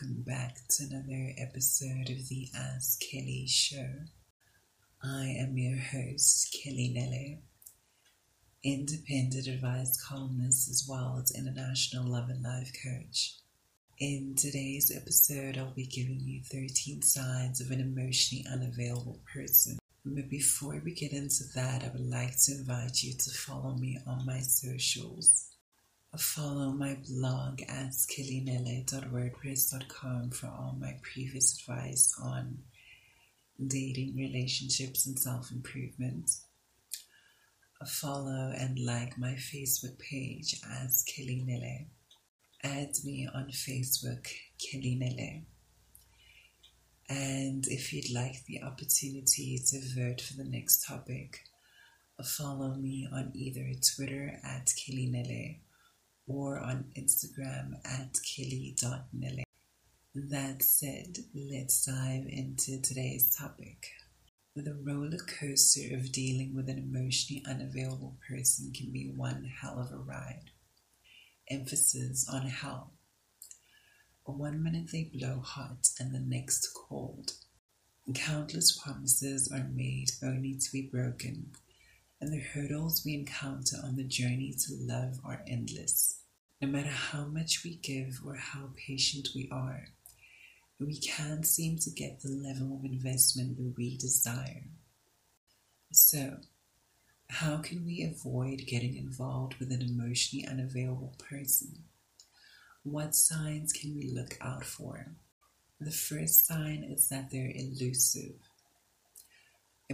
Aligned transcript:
Welcome 0.00 0.22
back 0.22 0.58
to 0.68 0.84
another 0.84 1.32
episode 1.38 2.08
of 2.10 2.28
the 2.28 2.48
Ask 2.54 3.00
Kelly 3.00 3.46
Show. 3.48 3.88
I 5.02 5.24
am 5.40 5.58
your 5.58 5.78
host, 5.78 6.56
Kelly 6.62 6.92
Nele, 6.94 7.38
independent 8.62 9.48
advice 9.48 10.00
columnist 10.00 10.68
as 10.68 10.86
well 10.88 11.18
as 11.20 11.32
international 11.32 12.04
love 12.04 12.28
and 12.28 12.44
life 12.44 12.70
coach. 12.84 13.38
In 13.98 14.36
today's 14.36 14.94
episode, 14.94 15.58
I'll 15.58 15.74
be 15.74 15.86
giving 15.86 16.20
you 16.20 16.42
13 16.44 17.02
signs 17.02 17.60
of 17.60 17.72
an 17.72 17.80
emotionally 17.80 18.46
unavailable 18.48 19.18
person. 19.32 19.80
But 20.04 20.28
before 20.28 20.80
we 20.84 20.94
get 20.94 21.12
into 21.12 21.42
that, 21.56 21.82
I 21.82 21.88
would 21.88 22.08
like 22.08 22.40
to 22.44 22.52
invite 22.52 23.02
you 23.02 23.14
to 23.14 23.30
follow 23.30 23.74
me 23.74 23.98
on 24.06 24.24
my 24.24 24.40
socials. 24.40 25.48
Follow 26.18 26.72
my 26.72 26.98
blog 27.08 27.62
at 27.62 27.92
skillinele.wordpress.com 27.92 30.30
for 30.30 30.48
all 30.48 30.76
my 30.80 30.96
previous 31.00 31.56
advice 31.60 32.12
on 32.20 32.58
dating, 33.64 34.16
relationships, 34.16 35.06
and 35.06 35.16
self 35.16 35.52
improvement. 35.52 36.32
Follow 37.86 38.52
and 38.58 38.80
like 38.80 39.16
my 39.16 39.34
Facebook 39.34 39.96
page 40.00 40.56
as 40.68 41.04
Kelly 41.04 41.44
Nele. 41.46 41.86
Add 42.64 42.96
me 43.04 43.28
on 43.32 43.52
Facebook, 43.52 44.26
Kelly 44.58 44.96
Nele. 44.96 45.44
And 47.08 47.64
if 47.68 47.92
you'd 47.92 48.10
like 48.12 48.44
the 48.46 48.64
opportunity 48.64 49.62
to 49.68 49.80
vote 49.94 50.20
for 50.20 50.34
the 50.34 50.42
next 50.42 50.84
topic, 50.84 51.44
follow 52.24 52.74
me 52.74 53.06
on 53.12 53.30
either 53.36 53.72
Twitter 53.94 54.40
at 54.42 54.74
Kelly 54.84 55.06
Nele 55.06 55.60
or 56.28 56.58
on 56.58 56.84
Instagram 56.96 57.74
at 57.84 58.18
kelly.nele. 58.22 59.44
That 60.14 60.62
said, 60.62 61.18
let's 61.34 61.84
dive 61.84 62.26
into 62.28 62.80
today's 62.80 63.34
topic. 63.36 63.88
The 64.54 64.74
roller 64.74 65.18
coaster 65.18 65.94
of 65.94 66.10
dealing 66.12 66.54
with 66.54 66.68
an 66.68 66.78
emotionally 66.78 67.44
unavailable 67.46 68.16
person 68.28 68.72
can 68.72 68.92
be 68.92 69.12
one 69.14 69.44
hell 69.44 69.78
of 69.78 69.92
a 69.92 70.02
ride. 70.02 70.50
Emphasis 71.48 72.28
on 72.28 72.48
hell. 72.48 72.92
One 74.24 74.62
minute 74.62 74.90
they 74.92 75.04
blow 75.04 75.40
hot 75.40 75.88
and 75.98 76.14
the 76.14 76.20
next 76.20 76.68
cold. 76.74 77.32
Countless 78.14 78.76
promises 78.76 79.50
are 79.52 79.68
made 79.72 80.10
only 80.22 80.54
to 80.58 80.72
be 80.72 80.82
broken, 80.82 81.52
and 82.20 82.32
the 82.32 82.40
hurdles 82.40 83.02
we 83.04 83.14
encounter 83.14 83.76
on 83.84 83.96
the 83.96 84.04
journey 84.04 84.54
to 84.66 84.74
love 84.80 85.20
are 85.24 85.42
endless. 85.46 86.20
No 86.60 86.68
matter 86.68 86.88
how 86.88 87.24
much 87.24 87.62
we 87.64 87.76
give 87.76 88.20
or 88.26 88.34
how 88.34 88.70
patient 88.76 89.28
we 89.34 89.48
are, 89.52 89.86
we 90.80 90.98
can't 90.98 91.46
seem 91.46 91.78
to 91.78 91.90
get 91.90 92.20
the 92.20 92.30
level 92.30 92.76
of 92.76 92.84
investment 92.84 93.56
that 93.56 93.74
we 93.76 93.96
desire. 93.96 94.64
So, 95.92 96.38
how 97.30 97.58
can 97.58 97.84
we 97.84 98.02
avoid 98.02 98.66
getting 98.66 98.96
involved 98.96 99.56
with 99.56 99.70
an 99.70 99.82
emotionally 99.82 100.46
unavailable 100.46 101.14
person? 101.18 101.84
What 102.82 103.14
signs 103.14 103.72
can 103.72 103.94
we 103.94 104.10
look 104.10 104.38
out 104.40 104.64
for? 104.64 105.14
The 105.80 105.90
first 105.90 106.46
sign 106.46 106.84
is 106.84 107.08
that 107.08 107.30
they're 107.30 107.52
elusive. 107.54 108.36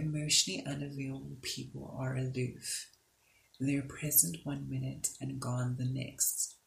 Emotionally 0.05 0.63
unavailable 0.67 1.37
people 1.41 1.95
are 1.97 2.15
aloof. 2.15 2.91
They're 3.59 3.81
present 3.81 4.37
one 4.43 4.69
minute 4.69 5.09
and 5.19 5.39
gone 5.39 5.77
the 5.79 5.85
next. 5.85 6.57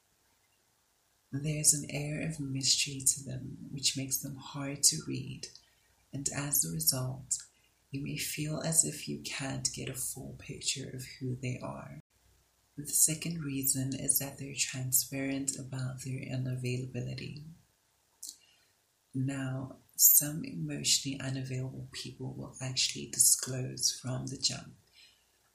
There's 1.30 1.72
an 1.72 1.86
air 1.88 2.26
of 2.26 2.40
mystery 2.40 3.00
to 3.06 3.24
them 3.24 3.58
which 3.70 3.96
makes 3.96 4.18
them 4.18 4.34
hard 4.34 4.82
to 4.84 4.96
read, 5.06 5.46
and 6.12 6.28
as 6.34 6.64
a 6.64 6.72
result, 6.72 7.38
you 7.92 8.02
may 8.02 8.16
feel 8.16 8.60
as 8.60 8.84
if 8.84 9.08
you 9.08 9.20
can't 9.24 9.72
get 9.72 9.88
a 9.88 9.94
full 9.94 10.34
picture 10.40 10.90
of 10.92 11.04
who 11.20 11.36
they 11.40 11.60
are. 11.62 12.00
The 12.76 12.88
second 12.88 13.44
reason 13.44 13.94
is 13.94 14.18
that 14.18 14.38
they're 14.38 14.54
transparent 14.56 15.56
about 15.56 16.02
their 16.04 16.22
unavailability. 16.22 17.44
Now, 19.14 19.76
some 20.00 20.42
emotionally 20.44 21.20
unavailable 21.20 21.88
people 21.92 22.34
will 22.36 22.54
actually 22.62 23.10
disclose 23.12 23.98
from 24.00 24.26
the 24.26 24.38
jump 24.38 24.72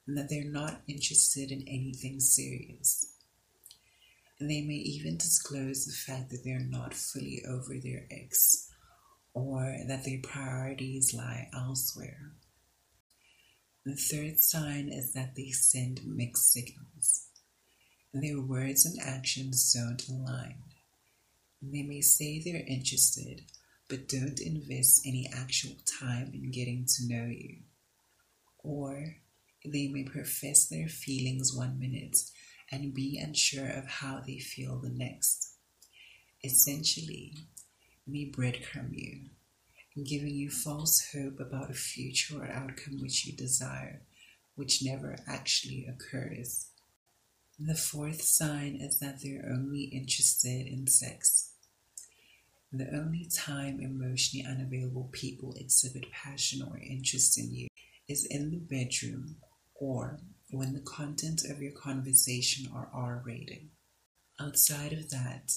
that 0.06 0.28
they're 0.30 0.44
not 0.44 0.82
interested 0.88 1.50
in 1.50 1.62
anything 1.68 2.20
serious 2.20 3.14
and 4.44 4.50
they 4.52 4.62
may 4.62 4.74
even 4.74 5.16
disclose 5.16 5.86
the 5.86 5.94
fact 5.94 6.30
that 6.30 6.44
they're 6.44 6.60
not 6.60 6.94
fully 6.94 7.42
over 7.48 7.76
their 7.82 8.06
ex 8.12 8.70
or 9.34 9.78
that 9.88 10.04
their 10.04 10.20
priorities 10.22 11.14
lie 11.14 11.50
elsewhere. 11.54 12.34
The 13.86 13.96
third 13.96 14.42
sign 14.42 14.90
is 14.90 15.14
that 15.14 15.36
they 15.36 15.52
send 15.52 16.02
mixed 16.06 16.52
signals. 16.52 17.28
Their 18.14 18.42
words 18.42 18.86
and 18.86 19.00
actions 19.02 19.74
don't 19.74 20.08
align. 20.10 20.56
They 21.62 21.84
may 21.84 22.02
say 22.02 22.40
they're 22.40 22.66
interested, 22.68 23.44
but 23.94 24.08
don't 24.08 24.40
invest 24.40 25.06
any 25.06 25.30
actual 25.32 25.76
time 26.00 26.32
in 26.34 26.50
getting 26.50 26.84
to 26.84 27.08
know 27.08 27.26
you. 27.26 27.58
Or 28.64 29.18
they 29.64 29.88
may 29.88 30.04
profess 30.04 30.66
their 30.66 30.88
feelings 30.88 31.56
one 31.56 31.78
minute 31.80 32.18
and 32.72 32.92
be 32.92 33.20
unsure 33.24 33.70
of 33.70 33.86
how 33.86 34.24
they 34.26 34.40
feel 34.40 34.80
the 34.80 34.90
next. 34.90 35.58
Essentially, 36.44 37.36
me 38.08 38.34
breadcrumb 38.36 38.94
you, 38.94 39.30
giving 40.04 40.34
you 40.34 40.50
false 40.50 41.12
hope 41.14 41.40
about 41.40 41.70
a 41.70 41.76
future 41.76 42.42
or 42.42 42.48
outcome 42.48 43.00
which 43.00 43.28
you 43.28 43.34
desire, 43.34 44.02
which 44.56 44.84
never 44.84 45.18
actually 45.28 45.86
occurs. 45.86 46.66
The 47.60 47.76
fourth 47.76 48.24
sign 48.24 48.76
is 48.82 48.98
that 49.02 49.22
they're 49.22 49.48
only 49.48 49.84
interested 49.84 50.66
in 50.66 50.88
sex. 50.88 51.53
The 52.76 52.90
only 52.92 53.26
time 53.26 53.80
emotionally 53.80 54.44
unavailable 54.44 55.10
people 55.12 55.54
exhibit 55.58 56.12
passion 56.12 56.64
or 56.68 56.80
interest 56.80 57.38
in 57.38 57.54
you 57.54 57.68
is 58.08 58.26
in 58.26 58.50
the 58.50 58.58
bedroom 58.58 59.36
or 59.76 60.20
when 60.50 60.74
the 60.74 60.80
content 60.80 61.44
of 61.46 61.62
your 61.62 61.74
conversation 61.74 62.68
are 62.74 62.90
R 62.92 63.22
rated. 63.24 63.70
Outside 64.40 64.92
of 64.92 65.12
that, 65.12 65.52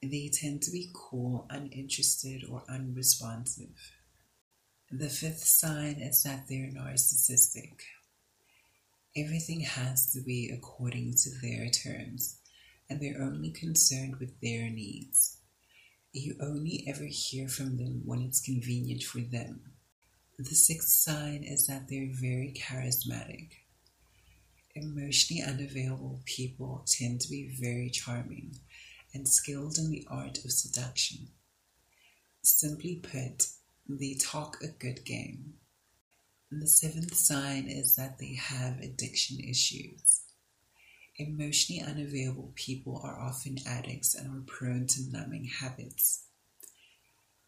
they 0.00 0.30
tend 0.32 0.62
to 0.62 0.70
be 0.70 0.92
cool, 0.94 1.48
uninterested, 1.50 2.44
or 2.48 2.62
unresponsive. 2.68 3.74
The 4.92 5.08
fifth 5.08 5.44
sign 5.44 5.96
is 5.96 6.22
that 6.22 6.46
they're 6.48 6.70
narcissistic. 6.70 7.80
Everything 9.16 9.62
has 9.62 10.12
to 10.12 10.20
be 10.20 10.52
according 10.56 11.14
to 11.14 11.30
their 11.42 11.68
terms, 11.68 12.38
and 12.88 13.00
they're 13.00 13.20
only 13.20 13.50
concerned 13.50 14.16
with 14.20 14.40
their 14.40 14.70
needs. 14.70 15.39
You 16.12 16.34
only 16.40 16.84
ever 16.88 17.04
hear 17.04 17.46
from 17.48 17.76
them 17.76 18.02
when 18.04 18.20
it's 18.20 18.40
convenient 18.40 19.04
for 19.04 19.20
them. 19.20 19.60
The 20.40 20.56
sixth 20.56 20.88
sign 20.88 21.44
is 21.44 21.68
that 21.68 21.88
they're 21.88 22.10
very 22.10 22.52
charismatic. 22.56 23.50
Emotionally 24.74 25.42
unavailable 25.42 26.20
people 26.24 26.84
tend 26.86 27.20
to 27.20 27.28
be 27.28 27.54
very 27.60 27.90
charming 27.90 28.56
and 29.14 29.28
skilled 29.28 29.78
in 29.78 29.90
the 29.90 30.04
art 30.10 30.38
of 30.44 30.50
seduction. 30.50 31.28
Simply 32.42 32.96
put, 32.96 33.46
they 33.88 34.14
talk 34.14 34.56
a 34.62 34.68
good 34.68 35.04
game. 35.04 35.54
The 36.50 36.66
seventh 36.66 37.14
sign 37.14 37.68
is 37.68 37.94
that 37.94 38.18
they 38.18 38.34
have 38.34 38.80
addiction 38.80 39.38
issues. 39.38 40.22
Emotionally 41.20 41.82
unavailable 41.82 42.50
people 42.54 42.98
are 43.04 43.20
often 43.20 43.58
addicts 43.66 44.14
and 44.14 44.34
are 44.34 44.42
prone 44.46 44.86
to 44.86 45.02
numbing 45.12 45.44
habits. 45.44 46.24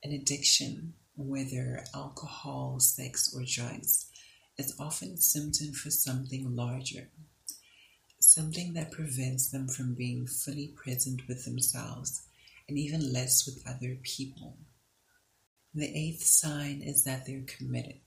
An 0.05 0.13
addiction, 0.13 0.93
whether 1.17 1.83
alcohol, 1.95 2.81
sex, 2.81 3.35
or 3.35 3.45
drugs, 3.47 4.11
is 4.59 4.77
often 4.79 5.13
a 5.15 5.17
symptom 5.17 5.73
for 5.73 5.91
something 5.91 6.55
larger, 6.55 7.09
something 8.21 8.75
that 8.75 8.91
prevents 8.91 9.49
them 9.49 9.69
from 9.69 9.95
being 9.95 10.27
fully 10.27 10.69
present 10.77 11.27
with 11.27 11.47
themselves 11.47 12.27
and 12.69 12.77
even 12.77 13.11
less 13.11 13.47
with 13.47 13.67
other 13.67 13.97
people. 14.03 14.59
The 15.73 15.87
eighth 15.97 16.25
sign 16.25 16.83
is 16.83 17.05
that 17.05 17.25
they're 17.25 17.47
committed. 17.47 18.03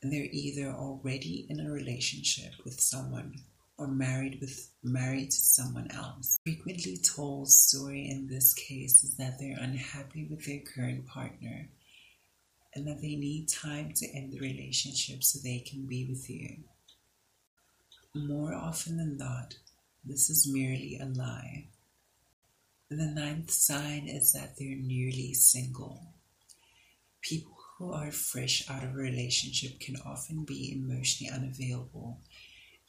They're 0.00 0.28
either 0.32 0.70
already 0.70 1.44
in 1.50 1.60
a 1.60 1.70
relationship 1.70 2.54
with 2.64 2.80
someone 2.80 3.42
or 3.78 3.86
married 3.86 4.38
with 4.40 4.70
married 4.82 5.30
to 5.30 5.40
someone 5.40 5.88
else. 5.92 6.38
Frequently 6.44 6.98
told 6.98 7.48
story 7.48 8.10
in 8.10 8.26
this 8.26 8.52
case 8.52 9.04
is 9.04 9.16
that 9.16 9.38
they're 9.38 9.56
unhappy 9.58 10.26
with 10.28 10.44
their 10.44 10.60
current 10.60 11.06
partner 11.06 11.68
and 12.74 12.86
that 12.86 13.00
they 13.00 13.14
need 13.14 13.48
time 13.48 13.92
to 13.94 14.06
end 14.14 14.32
the 14.32 14.40
relationship 14.40 15.22
so 15.22 15.38
they 15.38 15.60
can 15.60 15.86
be 15.86 16.06
with 16.06 16.28
you. 16.28 16.56
More 18.14 18.52
often 18.52 18.96
than 18.96 19.16
not, 19.16 19.56
this 20.04 20.28
is 20.28 20.52
merely 20.52 20.98
a 21.00 21.06
lie. 21.06 21.66
The 22.90 23.06
ninth 23.06 23.50
sign 23.50 24.08
is 24.08 24.32
that 24.32 24.56
they're 24.58 24.76
newly 24.76 25.34
single. 25.34 26.00
People 27.20 27.56
who 27.76 27.92
are 27.92 28.10
fresh 28.10 28.68
out 28.68 28.82
of 28.82 28.94
a 28.94 28.98
relationship 28.98 29.78
can 29.78 29.96
often 30.04 30.44
be 30.44 30.72
emotionally 30.72 31.32
unavailable 31.32 32.18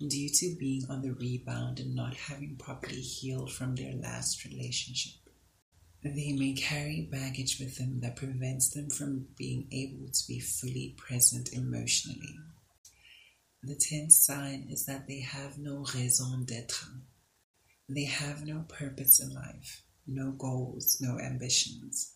due 0.08 0.30
to 0.30 0.56
being 0.58 0.86
on 0.90 1.02
the 1.02 1.12
rebound 1.12 1.80
and 1.80 1.94
not 1.94 2.16
having 2.16 2.56
properly 2.56 3.02
healed 3.02 3.52
from 3.52 3.76
their 3.76 3.94
last 3.94 4.46
relationship. 4.46 5.20
They 6.02 6.32
may 6.32 6.54
carry 6.54 7.10
baggage 7.12 7.60
with 7.60 7.78
them 7.78 8.00
that 8.00 8.16
prevents 8.16 8.70
them 8.70 8.90
from 8.90 9.28
being 9.38 9.68
able 9.72 10.10
to 10.10 10.28
be 10.28 10.40
fully 10.40 10.96
present 10.98 11.52
emotionally. 11.52 12.40
The 13.62 13.76
tenth 13.76 14.14
sign 14.14 14.68
is 14.70 14.86
that 14.86 15.08
they 15.08 15.20
have 15.20 15.58
no 15.58 15.86
raison 15.94 16.46
d'etre. 16.46 16.88
They 17.90 18.06
have 18.06 18.46
no 18.46 18.64
purpose 18.70 19.20
in 19.20 19.34
life, 19.34 19.84
no 20.08 20.32
goals, 20.32 21.00
no 21.02 21.20
ambitions. 21.20 22.16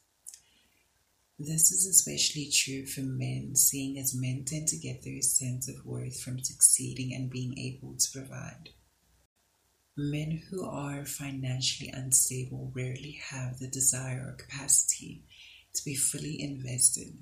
This 1.39 1.71
is 1.71 1.88
especially 1.88 2.51
true 2.51 2.85
for 2.85 3.01
men, 3.01 3.56
seeing 3.56 3.97
as 3.97 4.15
men 4.15 4.44
tend 4.45 4.68
to 4.68 4.77
get 4.77 5.01
their 5.01 5.21
sense 5.21 5.68
of 5.68 5.83
worth 5.83 6.19
from 6.21 6.44
succeeding 6.44 7.13
and 7.13 7.30
being 7.30 7.57
able 7.57 7.95
to 7.97 8.12
provide. 8.12 8.69
Men 9.97 10.44
who 10.50 10.63
are 10.63 11.06
financially 11.06 11.89
unstable 11.89 12.71
rarely 12.75 13.19
have 13.30 13.57
the 13.57 13.68
desire 13.68 14.27
or 14.27 14.33
capacity 14.33 15.24
to 15.74 15.83
be 15.83 15.95
fully 15.95 16.39
invested. 16.39 17.18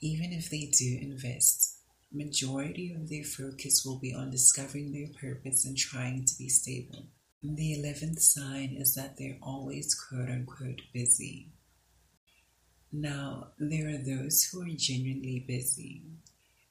Even 0.00 0.32
if 0.32 0.50
they 0.50 0.66
do 0.66 0.98
invest, 1.00 1.78
majority 2.12 2.92
of 2.92 3.08
their 3.08 3.24
focus 3.24 3.84
will 3.86 3.98
be 3.98 4.14
on 4.14 4.30
discovering 4.30 4.92
their 4.92 5.08
purpose 5.18 5.64
and 5.64 5.78
trying 5.78 6.26
to 6.26 6.38
be 6.38 6.48
stable. 6.50 7.06
The 7.42 7.78
11th 7.78 8.20
sign 8.20 8.76
is 8.78 8.94
that 8.94 9.16
they're 9.16 9.38
always 9.42 9.94
quote 9.94 10.28
unquote 10.28 10.82
busy. 10.92 11.48
Now, 12.96 13.48
there 13.58 13.88
are 13.88 13.98
those 13.98 14.44
who 14.44 14.62
are 14.62 14.76
genuinely 14.76 15.40
busy. 15.40 16.02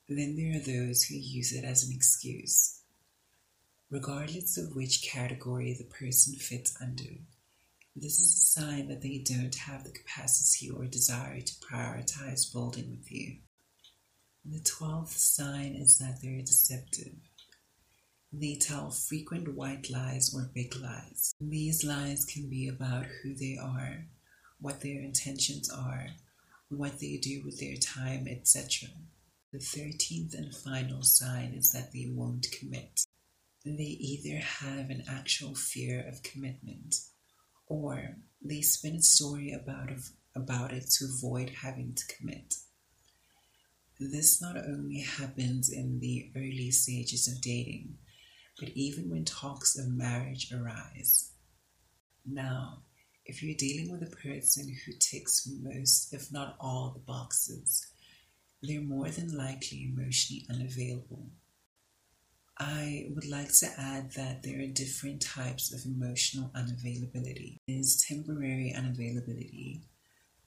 Then 0.07 0.37
there 0.37 0.55
are 0.55 0.63
those 0.63 1.03
who 1.03 1.15
use 1.15 1.51
it 1.51 1.65
as 1.65 1.83
an 1.83 1.93
excuse. 1.93 2.79
Regardless 3.91 4.57
of 4.57 4.73
which 4.73 5.03
category 5.03 5.73
the 5.73 5.83
person 5.83 6.35
fits 6.35 6.77
under, 6.81 7.19
this 7.93 8.21
is 8.21 8.33
a 8.33 8.61
sign 8.61 8.87
that 8.87 9.01
they 9.01 9.17
don't 9.17 9.53
have 9.53 9.83
the 9.83 9.91
capacity 9.91 10.69
or 10.69 10.85
desire 10.85 11.41
to 11.41 11.53
prioritize 11.55 12.53
building 12.53 12.91
with 12.91 13.11
you. 13.11 13.39
The 14.45 14.61
twelfth 14.61 15.17
sign 15.17 15.75
is 15.75 15.97
that 15.97 16.21
they're 16.21 16.39
deceptive. 16.39 17.15
They 18.31 18.55
tell 18.55 18.91
frequent 18.91 19.55
white 19.55 19.89
lies 19.89 20.33
or 20.33 20.49
big 20.53 20.73
lies. 20.77 21.35
These 21.41 21.83
lies 21.83 22.23
can 22.23 22.49
be 22.49 22.69
about 22.69 23.07
who 23.07 23.35
they 23.35 23.57
are, 23.61 24.05
what 24.63 24.79
their 24.79 25.01
intentions 25.01 25.69
are, 25.69 26.07
what 26.69 26.99
they 27.01 27.17
do 27.17 27.41
with 27.43 27.59
their 27.59 27.75
time, 27.75 28.27
etc. 28.29 28.87
The 29.51 29.59
thirteenth 29.59 30.33
and 30.33 30.55
final 30.55 31.03
sign 31.03 31.53
is 31.53 31.73
that 31.73 31.91
they 31.91 32.07
won't 32.09 32.47
commit. 32.57 33.01
They 33.65 33.97
either 33.99 34.39
have 34.39 34.89
an 34.89 35.03
actual 35.09 35.53
fear 35.53 36.07
of 36.07 36.23
commitment 36.23 36.95
or 37.67 38.15
they 38.41 38.61
spin 38.61 38.95
a 38.95 39.01
story 39.01 39.51
about, 39.51 39.89
about 40.33 40.71
it 40.71 40.89
to 40.91 41.09
avoid 41.13 41.49
having 41.49 41.93
to 41.95 42.15
commit. 42.15 42.55
This 43.99 44.41
not 44.41 44.55
only 44.55 45.01
happens 45.01 45.69
in 45.69 45.99
the 45.99 46.31
early 46.37 46.71
stages 46.71 47.27
of 47.27 47.41
dating, 47.41 47.97
but 48.57 48.69
even 48.75 49.09
when 49.09 49.25
talks 49.25 49.77
of 49.77 49.89
marriage 49.89 50.53
arise. 50.53 51.31
Now, 52.25 52.83
if 53.25 53.41
you're 53.41 53.55
dealing 53.55 53.91
with 53.91 54.03
a 54.03 54.15
person 54.15 54.75
who 54.85 54.91
ticks 54.99 55.49
most, 55.61 56.13
if 56.13 56.31
not 56.31 56.55
all, 56.59 56.91
the 56.93 56.99
boxes, 56.99 57.87
they're 58.61 58.81
more 58.81 59.09
than 59.09 59.35
likely 59.35 59.91
emotionally 59.93 60.45
unavailable. 60.49 61.27
I 62.59 63.07
would 63.15 63.27
like 63.27 63.51
to 63.59 63.67
add 63.77 64.11
that 64.13 64.43
there 64.43 64.61
are 64.61 64.67
different 64.67 65.21
types 65.21 65.73
of 65.73 65.85
emotional 65.85 66.51
unavailability. 66.55 67.57
There's 67.67 68.05
temporary 68.07 68.73
unavailability, 68.77 69.81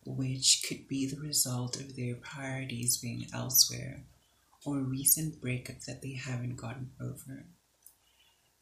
which 0.04 0.64
could 0.68 0.86
be 0.86 1.06
the 1.06 1.20
result 1.20 1.76
of 1.76 1.96
their 1.96 2.14
priorities 2.16 2.98
being 2.98 3.26
elsewhere 3.34 4.04
or 4.64 4.78
a 4.78 4.82
recent 4.82 5.40
breakup 5.40 5.80
that 5.80 6.02
they 6.02 6.12
haven't 6.12 6.56
gotten 6.56 6.90
over. 7.00 7.46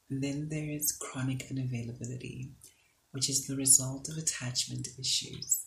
Then 0.09 0.49
there 0.49 0.71
is 0.71 0.93
chronic 0.93 1.49
unavailability, 1.49 2.51
which 3.15 3.31
is 3.31 3.47
the 3.47 3.55
result 3.55 4.09
of 4.09 4.19
attachment 4.19 4.89
issues. 4.99 5.67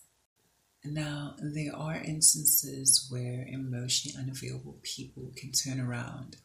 Now, 0.84 1.38
there 1.40 1.74
are 1.74 1.96
instances 1.96 3.08
where 3.10 3.48
emotionally 3.48 4.18
unavailable 4.22 4.80
people 4.84 5.32
can 5.34 5.54
turn 5.54 5.80
around 5.80 6.36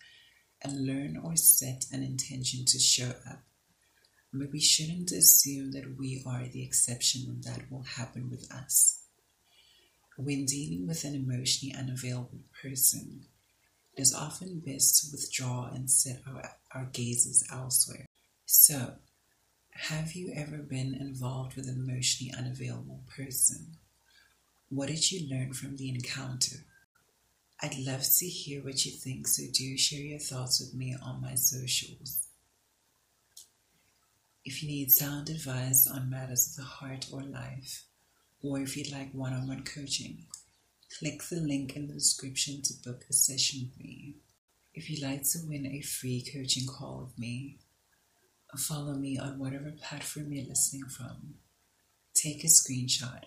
and 0.62 0.86
learn 0.86 1.16
or 1.16 1.34
set 1.34 1.86
an 1.90 2.04
intention 2.04 2.64
to 2.66 2.78
show 2.78 3.14
up. 3.28 3.42
But 4.32 4.52
we 4.52 4.60
shouldn't 4.60 5.10
assume 5.10 5.72
that 5.72 5.98
we 5.98 6.22
are 6.24 6.46
the 6.46 6.62
exception 6.62 7.22
and 7.26 7.42
that 7.42 7.68
will 7.68 7.82
happen 7.82 8.30
with 8.30 8.48
us. 8.52 9.00
When 10.16 10.46
dealing 10.46 10.86
with 10.86 11.02
an 11.02 11.16
emotionally 11.16 11.74
unavailable 11.76 12.44
person, 12.62 13.26
it 13.96 14.02
is 14.02 14.14
often 14.14 14.62
best 14.64 15.02
to 15.02 15.08
withdraw 15.10 15.68
and 15.74 15.90
set 15.90 16.22
our, 16.28 16.48
our 16.72 16.84
gazes 16.92 17.44
elsewhere. 17.52 18.06
So, 18.46 18.94
have 19.74 20.12
you 20.12 20.32
ever 20.34 20.58
been 20.58 20.94
involved 20.94 21.56
with 21.56 21.68
an 21.68 21.76
emotionally 21.76 22.32
unavailable 22.36 23.02
person? 23.14 23.76
What 24.68 24.88
did 24.88 25.10
you 25.10 25.28
learn 25.28 25.52
from 25.52 25.76
the 25.76 25.88
encounter? 25.88 26.56
I'd 27.60 27.78
love 27.78 28.02
to 28.18 28.26
hear 28.26 28.62
what 28.62 28.84
you 28.84 28.92
think, 28.92 29.28
so 29.28 29.44
do 29.52 29.76
share 29.76 30.00
your 30.00 30.18
thoughts 30.18 30.60
with 30.60 30.74
me 30.74 30.96
on 31.02 31.20
my 31.20 31.34
socials. 31.34 32.26
If 34.44 34.62
you 34.62 34.68
need 34.68 34.90
sound 34.90 35.28
advice 35.28 35.86
on 35.86 36.10
matters 36.10 36.48
of 36.48 36.56
the 36.56 36.68
heart 36.68 37.06
or 37.12 37.22
life, 37.22 37.84
or 38.42 38.58
if 38.58 38.76
you'd 38.76 38.92
like 38.92 39.12
one 39.12 39.32
on 39.32 39.46
one 39.46 39.62
coaching, 39.62 40.26
click 40.98 41.22
the 41.22 41.36
link 41.36 41.76
in 41.76 41.86
the 41.86 41.94
description 41.94 42.60
to 42.62 42.74
book 42.82 43.04
a 43.08 43.12
session 43.12 43.70
with 43.70 43.84
me. 43.84 44.16
If 44.74 44.90
you'd 44.90 45.02
like 45.02 45.22
to 45.30 45.38
win 45.46 45.66
a 45.66 45.80
free 45.82 46.24
coaching 46.32 46.66
call 46.66 47.04
with 47.04 47.18
me, 47.18 47.58
follow 48.58 48.94
me 48.94 49.18
on 49.18 49.38
whatever 49.38 49.70
platform 49.70 50.32
you're 50.32 50.46
listening 50.46 50.84
from. 50.84 51.34
Take 52.14 52.44
a 52.44 52.48
screenshot. 52.48 53.24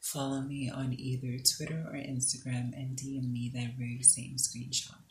Follow 0.00 0.40
me 0.40 0.70
on 0.70 0.94
either 0.98 1.42
Twitter 1.42 1.84
or 1.88 1.94
Instagram 1.94 2.72
and 2.72 2.96
DM 2.96 3.30
me 3.30 3.50
that 3.54 3.76
very 3.78 4.02
same 4.02 4.36
screenshot. 4.36 5.02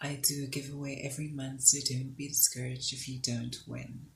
I 0.00 0.18
do 0.22 0.44
a 0.44 0.46
giveaway 0.46 1.02
every 1.04 1.28
month, 1.28 1.62
so 1.62 1.78
don't 1.86 2.16
be 2.16 2.28
discouraged 2.28 2.92
if 2.92 3.08
you 3.08 3.18
don't 3.20 3.56
win 3.66 4.06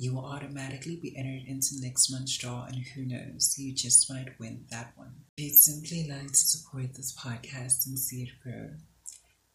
you 0.00 0.14
will 0.14 0.24
automatically 0.24 0.94
be 0.94 1.16
entered 1.16 1.48
into 1.48 1.80
next 1.80 2.08
month's 2.08 2.38
draw, 2.38 2.66
and 2.66 2.76
who 2.76 3.04
knows, 3.04 3.56
you 3.58 3.74
just 3.74 4.08
might 4.08 4.38
win 4.38 4.64
that 4.70 4.92
one. 4.94 5.12
If 5.36 5.44
you'd 5.44 5.54
simply 5.56 6.08
like 6.08 6.28
to 6.28 6.36
support 6.36 6.94
this 6.94 7.12
podcast 7.12 7.86
and 7.86 7.98
see 7.98 8.22
it 8.22 8.40
grow, 8.40 8.70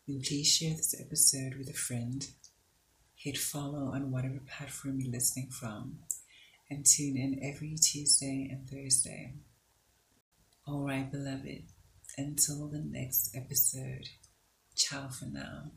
then 0.06 0.22
please 0.22 0.54
share 0.54 0.76
this 0.76 1.00
episode 1.00 1.56
with 1.58 1.70
a 1.70 1.74
friend, 1.74 2.28
hit 3.24 3.38
follow 3.38 3.92
on 3.94 4.12
whatever 4.12 4.42
platform 4.58 5.00
you're 5.00 5.12
listening 5.12 5.50
from, 5.50 5.98
and 6.70 6.86
tune 6.86 7.16
in 7.16 7.40
every 7.42 7.76
Tuesday 7.76 8.50
and 8.52 8.70
Thursday. 8.70 9.34
Alright, 10.68 11.10
beloved, 11.10 11.64
until 12.18 12.68
the 12.68 12.84
next 12.86 13.34
episode, 13.34 14.10
ciao 14.76 15.08
for 15.08 15.28
now. 15.28 15.72